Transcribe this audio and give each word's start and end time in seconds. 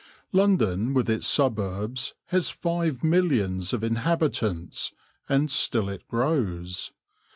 London 0.31 0.95
with 0.95 1.11
its 1.11 1.27
suburbs 1.27 2.15
has 2.29 2.49
five 2.49 3.03
millions 3.03 3.71
of 3.71 3.83
inhabitants, 3.83 4.93
and 5.29 5.51
still 5.51 5.89
it 5.89 6.07
grows. 6.07 6.91